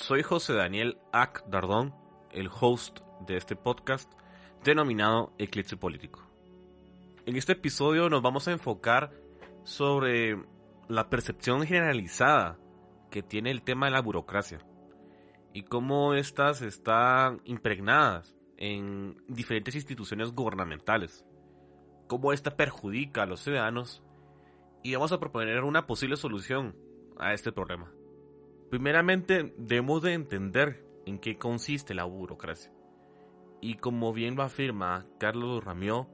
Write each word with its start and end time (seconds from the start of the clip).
Soy 0.00 0.22
José 0.22 0.54
Daniel 0.54 0.96
Ack 1.12 1.44
Dardón, 1.46 1.94
el 2.32 2.48
host 2.48 3.00
de 3.26 3.36
este 3.36 3.54
podcast 3.54 4.10
denominado 4.64 5.34
Eclipse 5.36 5.76
Político. 5.76 6.26
En 7.26 7.36
este 7.36 7.52
episodio 7.52 8.08
nos 8.08 8.22
vamos 8.22 8.48
a 8.48 8.52
enfocar 8.52 9.12
sobre 9.62 10.42
la 10.88 11.10
percepción 11.10 11.66
generalizada 11.66 12.58
que 13.10 13.22
tiene 13.22 13.50
el 13.50 13.62
tema 13.62 13.86
de 13.86 13.92
la 13.92 14.00
burocracia 14.00 14.66
y 15.52 15.64
cómo 15.64 16.14
éstas 16.14 16.62
están 16.62 17.42
impregnadas 17.44 18.34
en 18.56 19.22
diferentes 19.28 19.74
instituciones 19.74 20.32
gubernamentales, 20.32 21.26
cómo 22.08 22.32
ésta 22.32 22.56
perjudica 22.56 23.24
a 23.24 23.26
los 23.26 23.40
ciudadanos 23.40 24.02
y 24.82 24.94
vamos 24.94 25.12
a 25.12 25.20
proponer 25.20 25.62
una 25.62 25.86
posible 25.86 26.16
solución 26.16 26.74
a 27.18 27.34
este 27.34 27.52
problema. 27.52 27.92
Primeramente, 28.70 29.52
debemos 29.58 30.00
de 30.02 30.14
entender 30.14 30.86
en 31.04 31.18
qué 31.18 31.36
consiste 31.36 31.92
la 31.92 32.04
burocracia. 32.04 32.72
Y 33.60 33.74
como 33.74 34.12
bien 34.12 34.36
lo 34.36 34.44
afirma 34.44 35.06
Carlos 35.18 35.64
Ramió, 35.64 36.08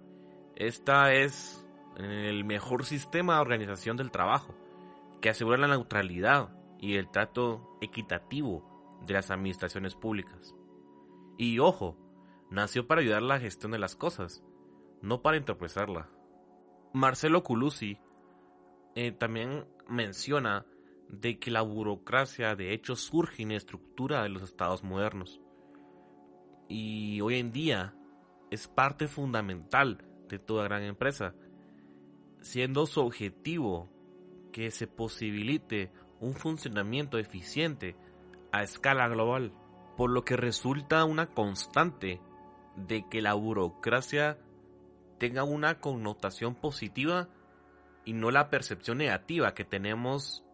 esta 0.56 1.12
es 1.12 1.66
el 1.96 2.44
mejor 2.44 2.84
sistema 2.84 3.34
de 3.34 3.40
organización 3.40 3.98
del 3.98 4.10
trabajo, 4.10 4.54
que 5.20 5.28
asegura 5.28 5.58
la 5.58 5.68
neutralidad 5.68 6.48
y 6.80 6.96
el 6.96 7.10
trato 7.10 7.76
equitativo 7.82 9.00
de 9.06 9.14
las 9.14 9.30
administraciones 9.30 9.94
públicas. 9.94 10.54
Y 11.36 11.58
ojo, 11.58 11.98
nació 12.50 12.86
para 12.86 13.02
ayudar 13.02 13.18
a 13.18 13.26
la 13.26 13.38
gestión 13.38 13.72
de 13.72 13.78
las 13.78 13.96
cosas, 13.96 14.42
no 15.02 15.20
para 15.20 15.36
interpretarla. 15.36 16.08
Marcelo 16.94 17.42
Culusi 17.42 17.98
eh, 18.94 19.12
también 19.12 19.66
menciona 19.88 20.64
de 21.08 21.38
que 21.38 21.50
la 21.50 21.62
burocracia 21.62 22.54
de 22.56 22.72
hecho 22.72 22.96
surge 22.96 23.42
en 23.42 23.50
la 23.50 23.56
estructura 23.56 24.22
de 24.22 24.28
los 24.28 24.42
estados 24.42 24.82
modernos. 24.82 25.40
Y 26.68 27.20
hoy 27.20 27.38
en 27.38 27.52
día 27.52 27.94
es 28.50 28.68
parte 28.68 29.06
fundamental 29.06 30.04
de 30.28 30.38
toda 30.38 30.64
gran 30.64 30.82
empresa, 30.82 31.34
siendo 32.40 32.86
su 32.86 33.00
objetivo 33.00 33.88
que 34.52 34.70
se 34.70 34.86
posibilite 34.86 35.92
un 36.20 36.34
funcionamiento 36.34 37.18
eficiente 37.18 37.96
a 38.52 38.62
escala 38.62 39.08
global, 39.08 39.52
por 39.96 40.10
lo 40.10 40.24
que 40.24 40.36
resulta 40.36 41.04
una 41.04 41.26
constante 41.26 42.20
de 42.76 43.08
que 43.08 43.22
la 43.22 43.34
burocracia 43.34 44.38
tenga 45.18 45.44
una 45.44 45.80
connotación 45.80 46.54
positiva 46.54 47.28
y 48.04 48.12
no 48.12 48.30
la 48.30 48.50
percepción 48.50 48.98
negativa 48.98 49.54
que 49.54 49.64
tenemos 49.64 50.45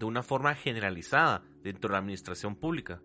de 0.00 0.06
una 0.06 0.22
forma 0.22 0.54
generalizada 0.54 1.44
dentro 1.62 1.88
de 1.88 1.92
la 1.92 1.98
administración 1.98 2.56
pública. 2.56 3.02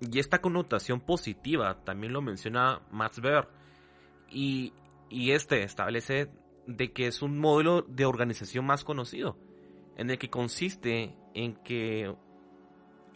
Y 0.00 0.18
esta 0.18 0.40
connotación 0.40 1.00
positiva 1.00 1.84
también 1.84 2.12
lo 2.12 2.20
menciona 2.20 2.82
Max 2.90 3.18
Weber 3.20 3.48
y, 4.28 4.72
y 5.08 5.30
este 5.30 5.62
establece 5.62 6.28
de 6.66 6.92
que 6.92 7.06
es 7.06 7.22
un 7.22 7.38
modelo 7.38 7.82
de 7.82 8.04
organización 8.04 8.66
más 8.66 8.82
conocido, 8.82 9.38
en 9.96 10.10
el 10.10 10.18
que 10.18 10.28
consiste 10.28 11.16
en 11.34 11.54
que 11.54 12.12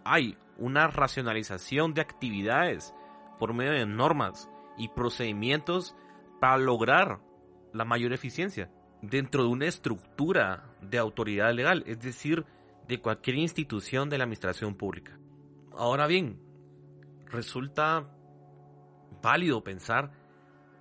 hay 0.04 0.38
una 0.56 0.86
racionalización 0.86 1.94
de 1.94 2.02
actividades 2.02 2.94
por 3.40 3.52
medio 3.52 3.72
de 3.72 3.86
normas 3.86 4.48
y 4.76 4.88
procedimientos 4.88 5.96
para 6.40 6.56
lograr 6.56 7.18
la 7.72 7.84
mayor 7.84 8.12
eficiencia 8.12 8.70
dentro 9.02 9.42
de 9.42 9.48
una 9.48 9.66
estructura 9.66 10.72
de 10.82 10.98
autoridad 10.98 11.52
legal, 11.52 11.82
es 11.86 12.00
decir, 12.00 12.44
de 12.88 13.00
cualquier 13.00 13.36
institución 13.36 14.08
de 14.08 14.18
la 14.18 14.24
administración 14.24 14.74
pública. 14.74 15.18
Ahora 15.72 16.06
bien, 16.06 16.40
resulta 17.26 18.08
válido 19.22 19.62
pensar 19.62 20.10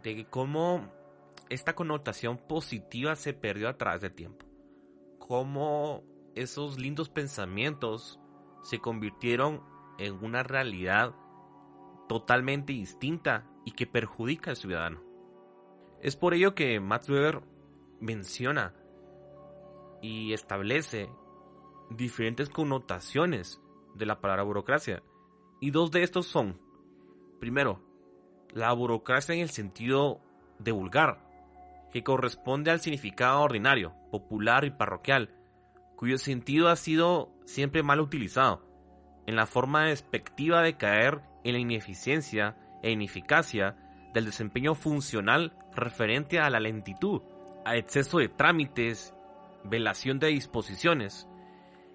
de 0.03 0.25
cómo 0.29 0.91
esta 1.49 1.75
connotación 1.75 2.37
positiva 2.37 3.15
se 3.15 3.33
perdió 3.33 3.69
a 3.69 3.77
través 3.77 4.01
del 4.01 4.13
tiempo. 4.13 4.45
Cómo 5.19 6.03
esos 6.35 6.79
lindos 6.79 7.09
pensamientos 7.09 8.19
se 8.63 8.79
convirtieron 8.79 9.61
en 9.97 10.23
una 10.23 10.43
realidad 10.43 11.13
totalmente 12.07 12.73
distinta 12.73 13.49
y 13.65 13.71
que 13.71 13.87
perjudica 13.87 14.51
al 14.51 14.57
ciudadano. 14.57 15.03
Es 16.01 16.15
por 16.15 16.33
ello 16.33 16.55
que 16.55 16.79
Max 16.79 17.09
Weber 17.09 17.41
menciona 17.99 18.73
y 20.01 20.31
establece 20.33 21.09
diferentes 21.89 22.49
connotaciones 22.49 23.61
de 23.95 24.05
la 24.05 24.19
palabra 24.21 24.43
burocracia. 24.43 25.03
Y 25.59 25.71
dos 25.71 25.91
de 25.91 26.03
estos 26.03 26.27
son, 26.27 26.59
primero, 27.39 27.81
la 28.53 28.71
burocracia 28.73 29.33
en 29.33 29.41
el 29.41 29.49
sentido 29.49 30.21
de 30.59 30.71
vulgar, 30.71 31.27
que 31.91 32.03
corresponde 32.03 32.71
al 32.71 32.81
significado 32.81 33.41
ordinario, 33.41 33.93
popular 34.11 34.65
y 34.65 34.71
parroquial, 34.71 35.33
cuyo 35.95 36.17
sentido 36.17 36.69
ha 36.69 36.75
sido 36.75 37.31
siempre 37.45 37.83
mal 37.83 37.99
utilizado, 37.99 38.63
en 39.25 39.35
la 39.35 39.45
forma 39.45 39.85
despectiva 39.85 40.61
de 40.61 40.77
caer 40.77 41.21
en 41.43 41.53
la 41.53 41.59
ineficiencia 41.59 42.55
e 42.83 42.91
ineficacia 42.91 43.75
del 44.13 44.25
desempeño 44.25 44.75
funcional 44.75 45.53
referente 45.73 46.39
a 46.39 46.49
la 46.49 46.59
lentitud, 46.59 47.21
a 47.65 47.75
exceso 47.75 48.19
de 48.19 48.29
trámites, 48.29 49.13
velación 49.63 50.19
de 50.19 50.27
disposiciones, 50.27 51.27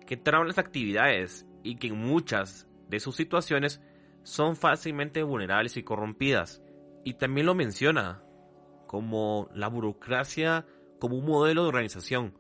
que 0.04 0.16
traban 0.16 0.48
las 0.48 0.58
actividades 0.58 1.46
y 1.62 1.76
que 1.76 1.88
en 1.88 1.98
muchas 1.98 2.68
de 2.88 3.00
sus 3.00 3.16
situaciones 3.16 3.80
son 4.22 4.56
fácilmente 4.56 5.22
vulnerables 5.22 5.76
y 5.76 5.82
corrompidas. 5.82 6.62
Y 7.04 7.14
también 7.14 7.46
lo 7.46 7.54
menciona 7.54 8.22
como 8.86 9.48
la 9.54 9.68
burocracia 9.68 10.66
como 11.00 11.16
un 11.16 11.24
modelo 11.24 11.62
de 11.62 11.68
organización, 11.68 12.38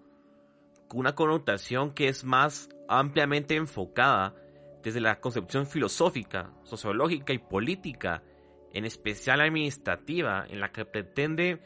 con 0.86 1.00
una 1.00 1.14
connotación 1.14 1.94
que 1.94 2.08
es 2.08 2.22
más 2.22 2.68
ampliamente 2.88 3.56
enfocada 3.56 4.36
desde 4.82 5.00
la 5.00 5.20
concepción 5.20 5.66
filosófica, 5.66 6.52
sociológica 6.62 7.32
y 7.32 7.38
política, 7.38 8.22
en 8.72 8.84
especial 8.84 9.40
administrativa, 9.40 10.46
en 10.48 10.60
la 10.60 10.70
que 10.70 10.84
pretende 10.84 11.60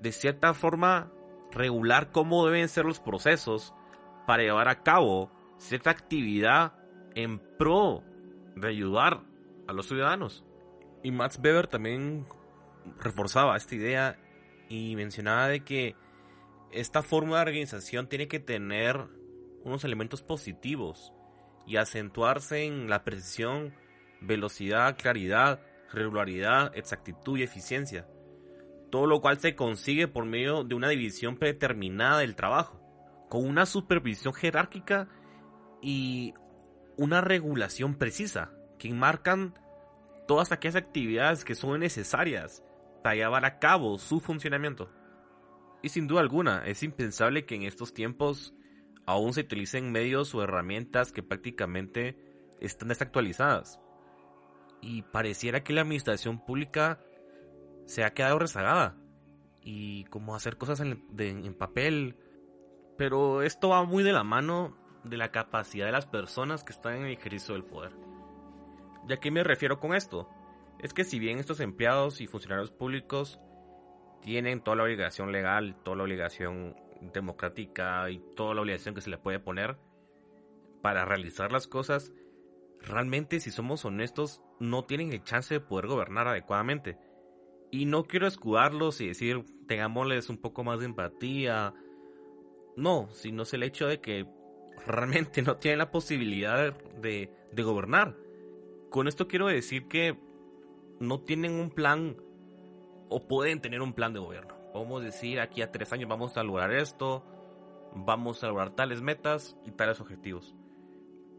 de 0.00 0.12
cierta 0.12 0.54
forma 0.54 1.12
regular 1.52 2.10
cómo 2.10 2.44
deben 2.46 2.68
ser 2.68 2.84
los 2.84 3.00
procesos 3.00 3.74
para 4.26 4.42
llevar 4.42 4.68
a 4.68 4.82
cabo 4.82 5.30
cierta 5.58 5.90
actividad 5.90 6.74
en 7.14 7.38
pro 7.38 8.02
de 8.56 8.68
ayudar 8.68 9.22
a 9.66 9.72
los 9.72 9.86
ciudadanos. 9.86 10.44
Y 11.02 11.10
Max 11.10 11.38
Weber 11.42 11.66
también 11.66 12.26
reforzaba 12.98 13.56
esta 13.56 13.74
idea 13.74 14.18
y 14.68 14.96
mencionaba 14.96 15.48
de 15.48 15.60
que 15.60 15.96
esta 16.70 17.02
forma 17.02 17.36
de 17.36 17.42
organización 17.42 18.08
tiene 18.08 18.28
que 18.28 18.40
tener 18.40 19.06
unos 19.62 19.84
elementos 19.84 20.22
positivos 20.22 21.12
y 21.66 21.76
acentuarse 21.76 22.64
en 22.64 22.90
la 22.90 23.04
precisión, 23.04 23.74
velocidad, 24.20 24.96
claridad, 24.96 25.60
regularidad, 25.92 26.76
exactitud 26.76 27.38
y 27.38 27.42
eficiencia. 27.42 28.06
Todo 28.90 29.06
lo 29.06 29.20
cual 29.20 29.38
se 29.38 29.54
consigue 29.54 30.08
por 30.08 30.24
medio 30.24 30.64
de 30.64 30.74
una 30.74 30.88
división 30.88 31.36
predeterminada 31.36 32.18
del 32.18 32.36
trabajo 32.36 32.83
con 33.34 33.48
una 33.48 33.66
supervisión 33.66 34.32
jerárquica 34.32 35.08
y 35.82 36.34
una 36.96 37.20
regulación 37.20 37.96
precisa 37.96 38.52
que 38.78 38.86
enmarcan 38.86 39.58
todas 40.28 40.52
aquellas 40.52 40.76
actividades 40.76 41.44
que 41.44 41.56
son 41.56 41.80
necesarias 41.80 42.62
para 43.02 43.16
llevar 43.16 43.44
a 43.44 43.58
cabo 43.58 43.98
su 43.98 44.20
funcionamiento. 44.20 44.88
Y 45.82 45.88
sin 45.88 46.06
duda 46.06 46.20
alguna, 46.20 46.64
es 46.64 46.84
impensable 46.84 47.44
que 47.44 47.56
en 47.56 47.64
estos 47.64 47.92
tiempos 47.92 48.54
aún 49.04 49.34
se 49.34 49.40
utilicen 49.40 49.90
medios 49.90 50.32
o 50.36 50.44
herramientas 50.44 51.10
que 51.10 51.24
prácticamente 51.24 52.16
están 52.60 52.86
desactualizadas. 52.86 53.80
Y 54.80 55.02
pareciera 55.02 55.64
que 55.64 55.72
la 55.72 55.80
administración 55.80 56.38
pública 56.38 57.00
se 57.86 58.04
ha 58.04 58.14
quedado 58.14 58.38
rezagada. 58.38 58.96
Y 59.60 60.04
como 60.04 60.36
hacer 60.36 60.56
cosas 60.56 60.78
en, 60.78 61.02
en 61.18 61.54
papel 61.54 62.16
pero 62.96 63.42
esto 63.42 63.70
va 63.70 63.84
muy 63.84 64.02
de 64.02 64.12
la 64.12 64.24
mano 64.24 64.76
de 65.04 65.16
la 65.16 65.30
capacidad 65.30 65.86
de 65.86 65.92
las 65.92 66.06
personas 66.06 66.64
que 66.64 66.72
están 66.72 66.96
en 66.96 67.06
el 67.06 67.12
ejercicio 67.12 67.54
del 67.54 67.64
poder. 67.64 67.92
¿Y 69.08 69.12
a 69.12 69.18
qué 69.18 69.30
me 69.30 69.44
refiero 69.44 69.80
con 69.80 69.94
esto? 69.94 70.28
Es 70.78 70.94
que 70.94 71.04
si 71.04 71.18
bien 71.18 71.38
estos 71.38 71.60
empleados 71.60 72.20
y 72.20 72.26
funcionarios 72.26 72.70
públicos 72.70 73.38
tienen 74.22 74.62
toda 74.62 74.78
la 74.78 74.84
obligación 74.84 75.32
legal, 75.32 75.76
toda 75.84 75.98
la 75.98 76.04
obligación 76.04 76.74
democrática 77.12 78.10
y 78.10 78.18
toda 78.34 78.54
la 78.54 78.62
obligación 78.62 78.94
que 78.94 79.02
se 79.02 79.10
le 79.10 79.18
puede 79.18 79.38
poner 79.38 79.76
para 80.80 81.04
realizar 81.04 81.52
las 81.52 81.66
cosas, 81.66 82.12
realmente 82.80 83.40
si 83.40 83.50
somos 83.50 83.84
honestos 83.84 84.42
no 84.60 84.84
tienen 84.84 85.12
el 85.12 85.22
chance 85.22 85.54
de 85.54 85.60
poder 85.60 85.86
gobernar 85.86 86.28
adecuadamente. 86.28 86.98
Y 87.70 87.86
no 87.86 88.04
quiero 88.04 88.26
escudarlos 88.26 89.00
y 89.00 89.08
decir, 89.08 89.44
tengámosles 89.66 90.28
un 90.28 90.38
poco 90.38 90.62
más 90.62 90.80
de 90.80 90.86
empatía. 90.86 91.74
No, 92.76 93.08
sino 93.12 93.44
es 93.44 93.54
el 93.54 93.62
hecho 93.62 93.86
de 93.86 94.00
que 94.00 94.26
realmente 94.86 95.42
no 95.42 95.56
tienen 95.56 95.78
la 95.78 95.90
posibilidad 95.90 96.74
de, 97.00 97.30
gobernar. 97.56 98.16
Con 98.90 99.08
esto 99.08 99.28
quiero 99.28 99.46
decir 99.46 99.88
que 99.88 100.18
no 101.00 101.20
tienen 101.20 101.52
un 101.52 101.70
plan 101.70 102.16
o 103.08 103.26
pueden 103.26 103.60
tener 103.60 103.82
un 103.82 103.92
plan 103.92 104.12
de 104.12 104.20
gobierno. 104.20 104.54
Podemos 104.72 105.02
decir 105.02 105.40
aquí 105.40 105.62
a 105.62 105.70
tres 105.70 105.92
años 105.92 106.08
vamos 106.08 106.36
a 106.36 106.42
lograr 106.42 106.72
esto, 106.72 107.24
vamos 107.94 108.42
a 108.42 108.48
lograr 108.48 108.74
tales 108.74 109.02
metas 109.02 109.56
y 109.64 109.70
tales 109.70 110.00
objetivos. 110.00 110.54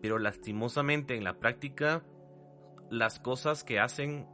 Pero 0.02 0.20
lastimosamente 0.20 1.16
en 1.16 1.24
la 1.24 1.40
práctica 1.40 2.04
las 2.90 3.20
cosas 3.20 3.64
que 3.64 3.80
hacen 3.80 4.28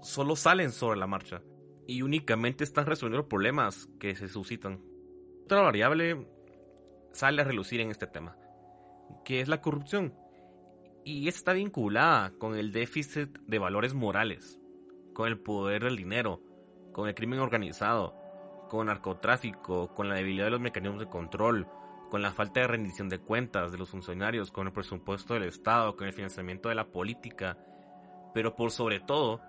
solo 0.00 0.36
salen 0.36 0.70
sobre 0.70 0.98
la 0.98 1.06
marcha 1.06 1.42
y 1.86 2.02
únicamente 2.02 2.64
están 2.64 2.86
resolviendo 2.86 3.28
problemas 3.28 3.88
que 3.98 4.14
se 4.14 4.28
suscitan. 4.28 4.87
Otra 5.48 5.62
variable 5.62 6.26
sale 7.10 7.40
a 7.40 7.44
relucir 7.46 7.80
en 7.80 7.90
este 7.90 8.06
tema, 8.06 8.36
que 9.24 9.40
es 9.40 9.48
la 9.48 9.62
corrupción. 9.62 10.12
Y 11.06 11.26
está 11.26 11.54
vinculada 11.54 12.32
con 12.38 12.54
el 12.54 12.70
déficit 12.70 13.38
de 13.46 13.58
valores 13.58 13.94
morales, 13.94 14.60
con 15.14 15.26
el 15.26 15.38
poder 15.38 15.84
del 15.84 15.96
dinero, 15.96 16.42
con 16.92 17.08
el 17.08 17.14
crimen 17.14 17.38
organizado, 17.38 18.14
con 18.68 18.80
el 18.80 18.86
narcotráfico, 18.88 19.94
con 19.94 20.10
la 20.10 20.16
debilidad 20.16 20.44
de 20.44 20.50
los 20.50 20.60
mecanismos 20.60 21.00
de 21.00 21.08
control, 21.08 21.66
con 22.10 22.20
la 22.20 22.32
falta 22.32 22.60
de 22.60 22.66
rendición 22.66 23.08
de 23.08 23.20
cuentas 23.20 23.72
de 23.72 23.78
los 23.78 23.88
funcionarios, 23.88 24.52
con 24.52 24.66
el 24.66 24.74
presupuesto 24.74 25.32
del 25.32 25.44
Estado, 25.44 25.96
con 25.96 26.08
el 26.08 26.12
financiamiento 26.12 26.68
de 26.68 26.74
la 26.74 26.88
política, 26.88 27.56
pero 28.34 28.54
por 28.54 28.70
sobre 28.70 29.00
todo 29.00 29.40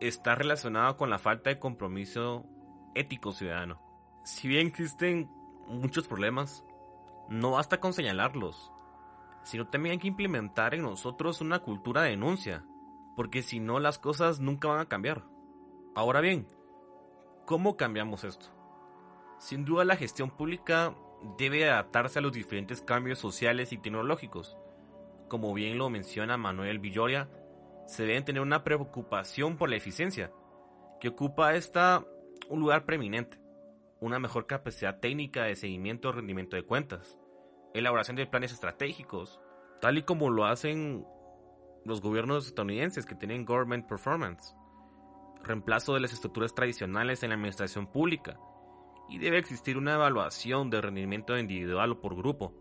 está 0.00 0.36
relacionado 0.36 0.96
con 0.96 1.10
la 1.10 1.18
falta 1.18 1.50
de 1.50 1.58
compromiso 1.58 2.46
ético 2.94 3.32
ciudadano. 3.32 3.87
Si 4.28 4.46
bien 4.46 4.66
existen 4.66 5.30
muchos 5.68 6.06
problemas, 6.06 6.62
no 7.30 7.52
basta 7.52 7.80
con 7.80 7.94
señalarlos, 7.94 8.70
sino 9.42 9.68
también 9.68 9.92
hay 9.94 9.98
que 9.98 10.08
implementar 10.08 10.74
en 10.74 10.82
nosotros 10.82 11.40
una 11.40 11.60
cultura 11.60 12.02
de 12.02 12.10
denuncia, 12.10 12.62
porque 13.16 13.42
si 13.42 13.58
no 13.58 13.80
las 13.80 13.98
cosas 13.98 14.38
nunca 14.38 14.68
van 14.68 14.80
a 14.80 14.88
cambiar. 14.88 15.24
Ahora 15.94 16.20
bien, 16.20 16.46
¿cómo 17.46 17.78
cambiamos 17.78 18.22
esto? 18.22 18.48
Sin 19.38 19.64
duda 19.64 19.86
la 19.86 19.96
gestión 19.96 20.30
pública 20.30 20.94
debe 21.38 21.68
adaptarse 21.68 22.18
a 22.18 22.22
los 22.22 22.32
diferentes 22.32 22.82
cambios 22.82 23.18
sociales 23.18 23.72
y 23.72 23.78
tecnológicos. 23.78 24.58
Como 25.28 25.54
bien 25.54 25.78
lo 25.78 25.88
menciona 25.88 26.36
Manuel 26.36 26.80
Villoria, 26.80 27.30
se 27.86 28.04
debe 28.04 28.20
tener 28.20 28.42
una 28.42 28.62
preocupación 28.62 29.56
por 29.56 29.70
la 29.70 29.76
eficiencia, 29.76 30.30
que 31.00 31.08
ocupa 31.08 31.54
esta 31.54 32.04
un 32.50 32.60
lugar 32.60 32.84
preeminente, 32.84 33.47
una 34.00 34.18
mejor 34.18 34.46
capacidad 34.46 35.00
técnica 35.00 35.44
de 35.44 35.56
seguimiento 35.56 36.08
y 36.08 36.12
rendimiento 36.12 36.56
de 36.56 36.64
cuentas, 36.64 37.18
elaboración 37.74 38.16
de 38.16 38.26
planes 38.26 38.52
estratégicos, 38.52 39.40
tal 39.80 39.98
y 39.98 40.02
como 40.02 40.30
lo 40.30 40.46
hacen 40.46 41.04
los 41.84 42.00
gobiernos 42.00 42.46
estadounidenses 42.46 43.06
que 43.06 43.14
tienen 43.14 43.44
government 43.44 43.86
performance, 43.88 44.54
reemplazo 45.42 45.94
de 45.94 46.00
las 46.00 46.12
estructuras 46.12 46.54
tradicionales 46.54 47.22
en 47.22 47.30
la 47.30 47.36
administración 47.36 47.86
pública, 47.86 48.38
y 49.08 49.18
debe 49.18 49.38
existir 49.38 49.78
una 49.78 49.94
evaluación 49.94 50.70
de 50.70 50.80
rendimiento 50.80 51.38
individual 51.38 51.92
o 51.92 52.00
por 52.00 52.14
grupo, 52.14 52.54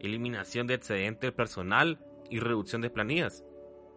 eliminación 0.00 0.66
de 0.66 0.74
excedente 0.74 1.32
personal 1.32 2.04
y 2.30 2.40
reducción 2.40 2.82
de 2.82 2.90
planillas, 2.90 3.44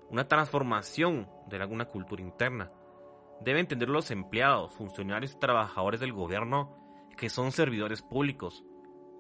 una 0.10 0.28
transformación 0.28 1.28
de 1.48 1.58
alguna 1.58 1.86
cultura 1.86 2.22
interna. 2.22 2.72
Deben 3.44 3.62
entender 3.62 3.90
los 3.90 4.12
empleados, 4.12 4.74
funcionarios 4.74 5.34
y 5.34 5.40
trabajadores 5.40 6.00
del 6.00 6.14
gobierno 6.14 6.78
que 7.18 7.30
son 7.30 7.52
servidores 7.52 8.02
públicos, 8.02 8.64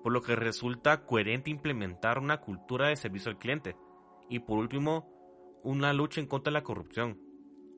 por 0.03 0.12
lo 0.12 0.21
que 0.21 0.35
resulta 0.35 1.06
coherente 1.06 1.50
implementar 1.50 2.19
una 2.19 2.41
cultura 2.41 2.88
de 2.88 2.95
servicio 2.95 3.31
al 3.31 3.38
cliente. 3.38 3.75
Y 4.29 4.39
por 4.39 4.59
último, 4.59 5.09
una 5.63 5.94
lucha 5.94 6.21
en 6.21 6.27
contra 6.27 6.51
de 6.51 6.59
la 6.59 6.63
corrupción. 6.63 7.19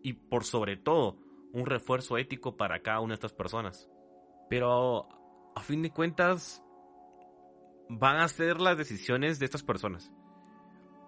Y 0.04 0.14
por 0.14 0.44
sobre 0.44 0.78
todo, 0.78 1.18
un 1.54 1.66
refuerzo 1.66 2.18
ético 2.18 2.58
para 2.58 2.82
cada 2.82 3.00
una 3.00 3.12
de 3.12 3.16
estas 3.16 3.34
personas. 3.34 3.90
Pero, 4.50 5.08
a 5.56 5.62
fin 5.62 5.82
de 5.82 5.92
cuentas, 5.92 6.64
van 7.90 8.18
a 8.18 8.28
ser 8.28 8.60
las 8.60 8.78
decisiones 8.78 9.40
de 9.40 9.46
estas 9.46 9.64
personas 9.64 10.12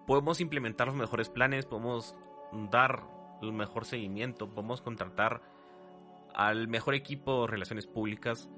podemos 0.05 0.39
implementar 0.39 0.87
los 0.87 0.95
mejores 0.95 1.29
planes, 1.29 1.65
podemos 1.65 2.15
dar 2.71 3.03
el 3.41 3.53
mejor 3.53 3.85
seguimiento, 3.85 4.53
podemos 4.53 4.81
contratar 4.81 5.41
al 6.33 6.67
mejor 6.67 6.95
equipo 6.95 7.41
de 7.41 7.47
relaciones 7.47 7.87
públicas, 7.87 8.49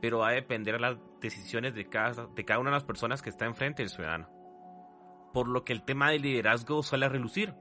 pero 0.00 0.18
va 0.18 0.28
a 0.28 0.32
depender 0.32 0.74
de 0.74 0.80
las 0.80 0.96
decisiones 1.20 1.74
de 1.74 1.88
cada, 1.88 2.26
de 2.26 2.44
cada 2.44 2.60
una 2.60 2.70
de 2.70 2.76
las 2.76 2.84
personas 2.84 3.22
que 3.22 3.30
está 3.30 3.46
enfrente 3.46 3.82
del 3.82 3.90
ciudadano. 3.90 4.28
Por 5.32 5.48
lo 5.48 5.64
que 5.64 5.72
el 5.72 5.84
tema 5.84 6.10
del 6.10 6.22
liderazgo 6.22 6.82
suele 6.82 7.08
relucir. 7.08 7.54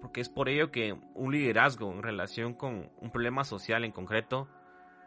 Porque 0.00 0.20
es 0.20 0.28
por 0.28 0.48
ello 0.48 0.72
que 0.72 0.98
un 1.14 1.32
liderazgo 1.32 1.92
en 1.92 2.02
relación 2.02 2.54
con 2.54 2.90
un 3.00 3.10
problema 3.10 3.44
social 3.44 3.84
en 3.84 3.92
concreto 3.92 4.48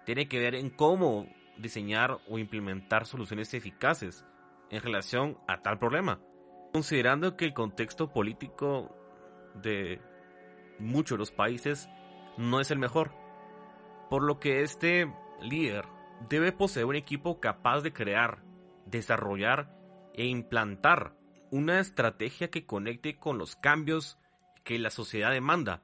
tiene 0.06 0.28
que 0.30 0.40
ver 0.40 0.56
en 0.56 0.70
cómo 0.70 1.28
diseñar 1.58 2.20
o 2.30 2.38
implementar 2.38 3.06
soluciones 3.06 3.54
eficaces 3.54 4.26
en 4.70 4.82
relación 4.82 5.38
a 5.48 5.62
tal 5.62 5.80
problema 5.80 6.20
considerando 6.76 7.38
que 7.38 7.46
el 7.46 7.54
contexto 7.54 8.12
político 8.12 8.94
de 9.54 10.02
muchos 10.80 11.18
de 11.18 11.20
los 11.20 11.32
países 11.32 11.90
no 12.38 12.60
es 12.60 12.72
el 12.72 12.80
mejor, 12.80 13.12
por 14.10 14.24
lo 14.24 14.40
que 14.40 14.62
este 14.62 15.12
líder 15.42 15.86
debe 16.30 16.52
poseer 16.52 16.86
un 16.86 16.96
equipo 16.96 17.40
capaz 17.40 17.82
de 17.82 17.94
crear, 17.94 18.44
desarrollar 18.86 19.74
e 20.14 20.26
implantar 20.26 21.16
una 21.52 21.80
estrategia 21.80 22.50
que 22.50 22.66
conecte 22.66 23.18
con 23.18 23.38
los 23.38 23.56
cambios 23.56 24.18
que 24.64 24.80
la 24.80 24.90
sociedad 24.90 25.32
demanda 25.32 25.84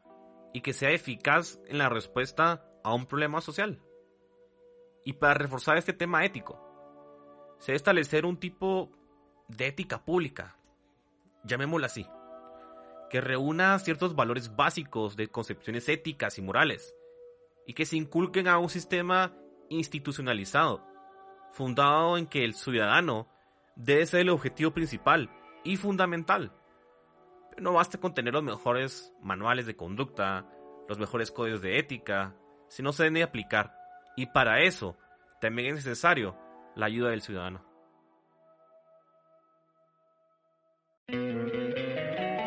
y 0.53 0.61
que 0.61 0.73
sea 0.73 0.91
eficaz 0.91 1.59
en 1.67 1.77
la 1.77 1.89
respuesta 1.89 2.65
a 2.83 2.93
un 2.93 3.05
problema 3.05 3.41
social. 3.41 3.81
Y 5.05 5.13
para 5.13 5.33
reforzar 5.33 5.77
este 5.77 5.93
tema 5.93 6.25
ético, 6.25 6.59
se 7.59 7.67
debe 7.67 7.77
establecer 7.77 8.25
un 8.25 8.37
tipo 8.37 8.91
de 9.47 9.67
ética 9.67 10.03
pública, 10.03 10.57
llamémosla 11.43 11.87
así, 11.87 12.05
que 13.11 13.19
reúna 13.19 13.77
ciertos 13.77 14.15
valores 14.15 14.55
básicos 14.55 15.17
de 15.17 15.27
concepciones 15.27 15.89
éticas 15.89 16.37
y 16.37 16.41
morales, 16.41 16.95
y 17.67 17.73
que 17.73 17.85
se 17.85 17.97
inculquen 17.97 18.47
a 18.47 18.57
un 18.57 18.69
sistema 18.69 19.35
institucionalizado, 19.69 20.87
fundado 21.51 22.17
en 22.17 22.25
que 22.25 22.45
el 22.45 22.53
ciudadano 22.53 23.27
debe 23.75 24.05
ser 24.05 24.21
el 24.21 24.29
objetivo 24.29 24.71
principal 24.71 25.29
y 25.65 25.75
fundamental. 25.75 26.53
no 27.57 27.73
basta 27.73 27.99
con 27.99 28.13
tener 28.13 28.33
los 28.33 28.43
mejores 28.43 29.13
manuales 29.21 29.65
de 29.65 29.75
conducta, 29.75 30.47
los 30.87 30.97
mejores 30.97 31.31
códigos 31.31 31.61
de 31.61 31.79
ética, 31.79 32.33
si 32.69 32.81
no 32.81 32.93
se 32.93 33.03
deben 33.03 33.23
aplicar, 33.23 33.75
y 34.15 34.27
para 34.27 34.61
eso 34.61 34.97
también 35.41 35.67
es 35.67 35.85
necesario 35.85 36.37
la 36.75 36.85
ayuda 36.85 37.09
del 37.09 37.21
ciudadano. 37.21 37.70